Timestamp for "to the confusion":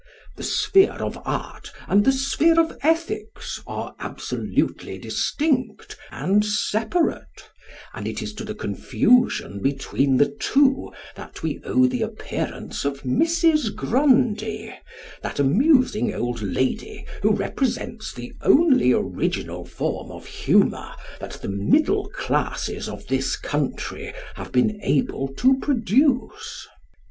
8.33-9.61